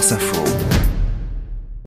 France 0.00 0.12
Info. 0.12 0.89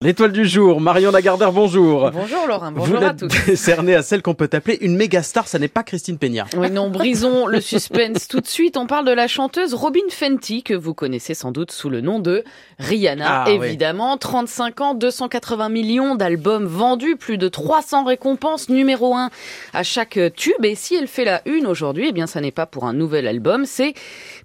L'étoile 0.04 0.34
du 0.34 0.46
jour, 0.46 0.82
Marion 0.82 1.12
Lagardère, 1.12 1.54
bonjour. 1.54 2.12
Bonjour 2.12 2.46
Laurent, 2.46 2.74
bonjour 2.74 3.00
Vous 3.00 3.06
à 3.06 3.14
tous. 3.14 3.30
décerné 3.46 3.96
à 3.96 4.02
celle 4.02 4.22
qu'on 4.22 4.34
peut 4.34 4.50
appeler 4.52 4.78
une 4.82 4.98
méga 4.98 5.24
star, 5.24 5.48
ça 5.48 5.60
n'est 5.60 5.70
pas 5.70 5.82
Christine 5.84 6.18
Peña. 6.18 6.46
Oui, 6.58 6.70
non, 6.70 6.90
brisons 6.90 7.48
le 7.48 7.62
suspense 7.62 8.28
tout 8.28 8.42
de 8.42 8.46
suite. 8.48 8.76
On 8.76 8.86
parle 8.86 9.06
de 9.06 9.14
la 9.14 9.30
chanteuse 9.30 9.74
Robin 9.74 10.02
Fenty, 10.10 10.62
que 10.62 10.74
vous 10.74 10.94
connaissez 10.94 11.34
sans 11.34 11.54
doute 11.54 11.72
sous 11.72 11.90
le 11.90 12.02
nom 12.02 12.20
de 12.20 12.44
Rihanna, 12.80 13.26
Ah, 13.26 13.46
oui. 13.48 13.66
évidemment. 13.66 14.18
35 14.18 14.82
ans, 14.82 14.94
280 14.94 15.70
millions 15.70 16.16
d'albums 16.16 16.66
vendus, 16.66 17.16
plus 17.16 17.38
de 17.38 17.48
300 17.48 18.04
récompenses, 18.04 18.68
numéro 18.68 19.16
1 19.16 19.30
à 19.72 19.84
chaque 19.84 20.20
tube. 20.36 20.66
Et 20.66 20.76
si 20.76 20.96
elle 20.96 21.08
fait 21.08 21.24
la 21.24 21.42
une 21.46 21.66
aujourd'hui, 21.66 22.08
eh 22.10 22.12
bien, 22.12 22.28
ça 22.28 22.42
n'est 22.42 22.52
pas 22.52 22.66
pour 22.66 22.84
un 22.84 22.94
nouvel 22.94 23.26
album, 23.26 23.64
c'est 23.66 23.94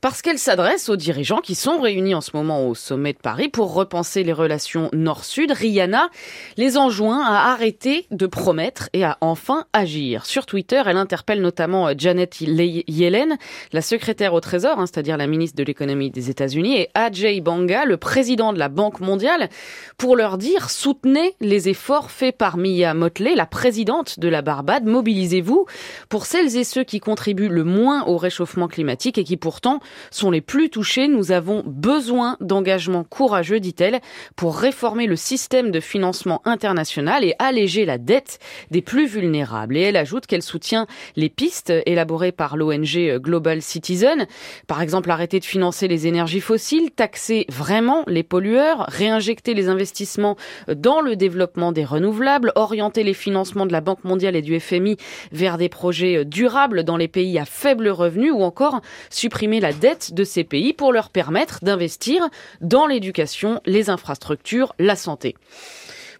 parce 0.03 0.23
qu'elle 0.23 0.39
s'adresse 0.39 0.89
aux 0.89 0.95
dirigeants 0.97 1.41
qui 1.41 1.57
sont 1.57 1.81
réunis 1.81 2.15
en 2.15 2.21
ce 2.21 2.31
moment 2.35 2.69
au 2.69 2.77
sommet 2.77 3.13
de 3.13 3.19
Paris 3.19 3.49
pour 3.49 3.75
repenser 3.75 4.23
les 4.23 4.33
relations 4.33 4.89
nord-sud. 4.93 5.48
Rihanna 5.53 6.09
les 6.57 6.77
enjoint 6.77 7.25
à 7.25 7.51
arrêter 7.53 8.07
de 8.11 8.27
promettre 8.27 8.89
et 8.93 9.05
à 9.05 9.19
enfin 9.21 9.65
agir. 9.73 10.27
Sur 10.27 10.47
Twitter, 10.47 10.83
elle 10.87 10.97
interpelle 10.97 11.41
notamment 11.41 11.89
euh, 11.89 11.95
Janet 11.97 12.41
Le- 12.41 12.83
Yellen, 12.91 13.37
la 13.73 13.83
secrétaire 13.83 14.35
au 14.35 14.41
Trésor, 14.41 14.79
hein, 14.79 14.87
c'est-à-dire 14.87 15.17
la 15.17 15.27
ministre 15.27 15.57
de 15.57 15.65
l'économie 15.65 16.11
des 16.11 16.31
États-Unis, 16.31 16.77
et 16.77 16.89
Ajay 16.95 17.41
Banga, 17.41 17.85
le 17.85 17.97
président 17.97 18.53
de 18.53 18.59
la 18.59 18.69
Banque 18.69 19.01
mondiale, 19.01 19.49
pour 19.97 20.17
leur 20.17 20.39
dire 20.39 20.71
soutenez 20.71 21.35
les 21.41 21.69
efforts 21.69 22.11
faits 22.11 22.37
par 22.37 22.57
Mia 22.57 22.95
Motley, 22.95 23.35
la 23.35 23.47
présidente 23.47 24.21
de 24.21 24.29
la 24.29 24.43
Barbade. 24.43 24.85
Mobilisez-vous 24.85 25.67
pour 26.09 26.27
celles 26.27 26.57
et 26.57 26.65
ceux 26.65 26.85
qui 26.85 27.01
contribuent 27.01 27.49
le 27.49 27.65
moins 27.65 28.05
au 28.07 28.17
réchauffement 28.17 28.69
climatique 28.69 29.19
et 29.19 29.25
qui 29.25 29.37
pourtant 29.37 29.81
sont 30.11 30.31
les 30.31 30.41
plus 30.41 30.71
touchés. 30.71 31.09
Nous 31.09 31.33
avons 31.33 31.63
besoin 31.67 32.37
d'engagement 32.41 33.05
courageux, 33.05 33.61
dit-elle, 33.61 34.01
pour 34.37 34.57
réformer 34.59 35.07
le 35.07 35.17
système 35.17 35.38
de 35.39 35.81
financement 35.81 36.43
international 36.45 37.23
et 37.25 37.35
alléger 37.39 37.85
la 37.85 37.97
dette 37.97 38.41
des 38.73 38.83
plus 38.83 39.07
vulnérables. 39.07 39.77
Et 39.77 39.83
elle 39.83 39.97
ajoute 39.97 40.27
qu'elle 40.27 40.43
soutient 40.43 40.87
les 41.15 41.29
pistes 41.29 41.73
élaborées 41.87 42.33
par 42.33 42.57
l'ONG 42.57 43.19
Global 43.19 43.63
Citizen. 43.63 44.27
Par 44.67 44.83
exemple, 44.83 45.11
arrêter 45.11 45.39
de 45.39 45.45
financer 45.45 45.87
les 45.87 46.09
énergies 46.09 46.41
fossiles, 46.41 46.91
taxer 46.91 47.47
vraiment 47.49 48.03
les 48.09 48.25
pollueurs, 48.25 48.87
réinjecter 48.89 49.55
les 49.55 49.69
investissements 49.69 50.37
dans 50.67 51.01
le 51.01 51.15
développement 51.15 51.71
des 51.71 51.85
renouvelables, 51.85 52.53
orienter 52.57 53.05
les 53.05 53.15
financements 53.15 53.67
de 53.67 53.73
la 53.73 53.81
Banque 53.81 54.03
mondiale 54.03 54.35
et 54.35 54.43
du 54.43 54.59
FMI 54.59 54.97
vers 55.31 55.57
des 55.57 55.69
projets 55.69 56.25
durables 56.25 56.83
dans 56.83 56.97
les 56.97 57.09
pays 57.09 57.39
à 57.39 57.45
faible 57.45 57.89
revenu 57.89 58.33
ou 58.33 58.43
encore 58.43 58.81
supprimer 59.09 59.61
la 59.61 59.73
dette 59.73 60.15
de 60.15 60.25
ces 60.25 60.43
pays 60.43 60.73
pour 60.73 60.93
leur 60.93 61.11
permettre 61.11 61.61
d'investir 61.63 62.29
dans 62.61 62.87
l'éducation, 62.87 63.61
les 63.67 63.89
infrastructures, 63.89 64.75
la 64.79 64.97
santé. 64.97 65.28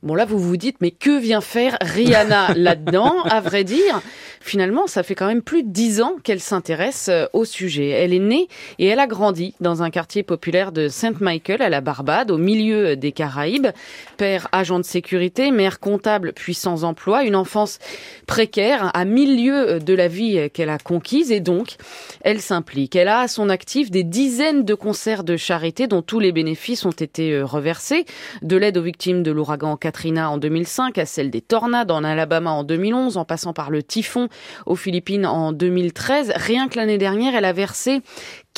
Bon 0.03 0.15
là, 0.15 0.25
vous 0.25 0.39
vous 0.39 0.57
dites, 0.57 0.77
mais 0.81 0.93
que 0.93 1.19
vient 1.19 1.41
faire 1.41 1.77
Rihanna 1.81 2.55
là-dedans? 2.55 3.23
À 3.25 3.41
vrai 3.41 3.65
dire, 3.65 4.01
finalement, 4.41 4.87
ça 4.87 5.03
fait 5.03 5.15
quand 5.15 5.27
même 5.27 5.43
plus 5.43 5.63
de 5.63 5.71
dix 5.71 6.01
ans 6.01 6.17
qu'elle 6.23 6.41
s'intéresse 6.41 7.09
euh, 7.09 7.27
au 7.33 7.45
sujet. 7.45 7.91
Elle 7.91 8.13
est 8.13 8.19
née 8.19 8.49
et 8.79 8.87
elle 8.87 9.01
a 9.01 9.07
grandi 9.07 9.55
dans 9.61 9.83
un 9.83 9.91
quartier 9.91 10.23
populaire 10.23 10.73
de 10.73 10.89
Saint 10.89 11.15
Michael 11.21 11.63
à 11.63 11.69
la 11.69 11.81
Barbade, 11.81 12.31
au 12.31 12.39
milieu 12.39 12.97
des 12.97 13.13
Caraïbes. 13.13 13.69
Père 14.17 14.49
agent 14.53 14.79
de 14.79 14.85
sécurité, 14.85 15.51
mère 15.51 15.81
comptable 15.81 16.33
puis 16.33 16.55
sans 16.55 16.85
emploi, 16.85 17.25
une 17.25 17.37
enfance 17.37 17.79
précaire 18.27 18.91
à 18.95 19.05
mille 19.05 19.45
lieues 19.45 19.81
de 19.81 19.95
la 19.95 20.09
vie 20.09 20.51
qu'elle 20.53 20.71
a 20.71 20.79
conquise 20.79 21.33
et 21.33 21.41
donc 21.41 21.77
elle 22.23 22.41
s'implique. 22.41 22.97
Elle 22.97 23.09
a 23.09 23.21
à 23.21 23.29
son 23.29 23.49
actif 23.49 23.91
des 23.91 24.05
dizaines 24.05 24.65
de 24.65 24.75
concerts 24.75 25.25
de 25.25 25.37
charité 25.37 25.87
dont 25.87 26.03
tous 26.03 26.21
les 26.21 26.33
bénéfices 26.33 26.85
ont 26.85 26.91
été 26.91 27.33
euh, 27.33 27.45
reversés, 27.45 28.05
de 28.43 28.57
l'aide 28.57 28.77
aux 28.77 28.83
victimes 28.83 29.23
de 29.23 29.31
l'ouragan 29.31 29.77
Katrina 29.77 30.31
en 30.31 30.39
2005 30.39 30.99
à 30.99 31.07
celle 31.07 31.31
des 31.31 31.41
tornades 31.41 31.91
en 31.91 32.05
Alabama 32.05 32.51
en 32.51 32.65
2011 32.65 33.17
en 33.17 33.25
passant 33.25 33.53
par 33.53 33.71
le 33.71 33.83
typhon 33.83 34.28
aux 34.67 34.77
Philippines 34.77 35.27
en 35.27 35.53
2013. 35.53 36.33
Rien 36.37 36.69
que 36.69 36.77
l'année 36.77 36.99
dernière, 36.99 37.35
elle 37.35 37.45
a 37.45 37.53
versé 37.53 38.01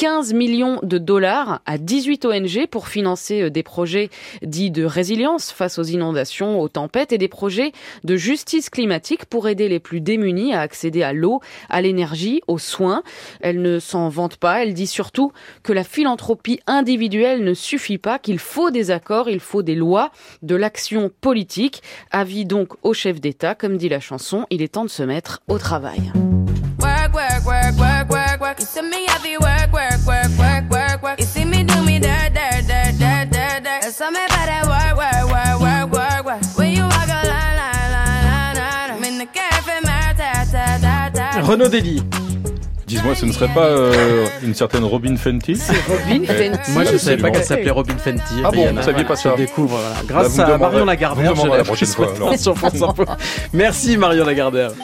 15 0.01 0.33
millions 0.33 0.79
de 0.83 0.97
dollars 0.97 1.61
à 1.67 1.77
18 1.77 2.25
ONG 2.25 2.67
pour 2.71 2.89
financer 2.89 3.43
euh, 3.43 3.51
des 3.51 3.63
projets 3.63 4.09
dits 4.41 4.71
de 4.71 4.83
résilience 4.83 5.53
face 5.53 5.79
aux 5.79 5.83
inondations, 5.83 6.59
aux 6.59 6.71
tempêtes 6.71 7.13
et 7.13 7.19
des 7.19 7.29
projets 7.29 7.73
de 8.03 8.17
justice 8.17 8.71
climatique 8.71 9.27
pour 9.27 9.47
aider 9.47 9.69
les 9.69 9.79
plus 9.79 10.01
démunis 10.01 10.55
à 10.55 10.63
accéder 10.63 11.03
à 11.03 11.13
l'eau, 11.13 11.43
à 11.69 11.83
l'énergie, 11.83 12.41
aux 12.49 12.57
soins. 12.57 13.03
Elle 13.43 13.61
ne 13.61 13.79
s'en 13.79 14.09
vante 14.09 14.39
pas, 14.39 14.63
elle 14.63 14.73
dit 14.73 14.87
surtout 14.87 15.33
que 15.63 15.75
la 15.75 15.85
philanthropie 15.85 16.61
individuelle 16.67 17.45
ne 17.45 17.53
suffit 17.53 17.99
pas, 17.99 18.19
qu'il 18.19 18.39
faut 18.39 18.71
des 18.71 18.91
accords, 18.91 19.29
il 19.29 19.41
faut 19.41 19.63
des 19.63 19.75
lois, 19.75 20.13
de 20.41 20.55
l'action 20.55 21.11
politique. 21.21 21.83
Avis 22.11 22.47
donc 22.47 22.73
au 22.85 22.95
chef 22.95 23.21
d'État, 23.21 23.55
comme 23.55 23.77
dit 23.77 23.91
la 23.91 24.01
chanson, 24.01 24.47
il 24.49 24.63
est 24.63 24.69
temps 24.69 24.87
de 24.87 24.89
se 24.89 25.03
mettre 25.03 25.43
au 25.47 25.59
travail. 25.59 26.11
How 34.01 34.11
me 34.11 34.21
better 34.29 34.69
work, 34.69 34.97
work, 34.97 35.25
work, 35.31 35.61
work, 35.61 35.93
work, 35.93 36.25
work. 36.25 36.59
When 36.59 36.73
you 36.73 36.83
walk 36.83 37.09
a 37.09 37.27
line, 37.27 37.57
line, 37.61 37.93
line, 37.93 38.25
line, 38.25 38.57
line. 38.57 38.91
I'm 38.97 39.05
in 39.05 39.19
the 39.19 39.27
cafe, 39.27 39.81
my 39.83 40.15
ta, 40.17 40.45
ta, 40.51 40.79
ta, 40.81 41.11
ta. 41.13 41.41
Renaud 41.43 41.69
Dely. 41.69 42.03
Dis-moi, 42.87 43.15
ce 43.15 43.25
ne 43.25 43.31
serait 43.31 43.53
pas 43.55 43.67
euh, 43.67 44.27
une 44.43 44.53
certaine 44.53 44.83
Robin 44.83 45.15
Fenty 45.17 45.55
Robin 45.89 46.25
Fenty. 46.27 46.73
Moi, 46.73 46.83
je 46.85 46.93
ne 46.95 46.99
savais 46.99 47.19
pas 47.19 47.31
qu'elle 47.31 47.45
s'appelait 47.45 47.71
Robin 47.71 47.97
Fenty. 47.97 48.43
Ah 48.45 48.51
bon, 48.51 48.75
vous 48.75 48.83
saviez 48.83 49.05
pas 49.05 49.15
Je 49.15 49.21
ça 49.21 49.37
découvre, 49.37 49.77
voilà. 49.77 49.91
Bah, 49.91 50.03
Grâce 50.09 50.37
me 50.37 50.43
à 50.43 50.59
Marion 50.59 50.85
Lagardère. 50.85 51.37
je 51.37 51.47
la 51.47 51.59
l'ai 51.59 51.63
prochaine 51.63 51.89
fois, 51.89 52.09
sur 52.37 52.59
France 52.59 52.83
Info. 52.83 53.05
Merci 53.53 53.97
Marion 53.97 54.25
Lagardère. 54.25 54.73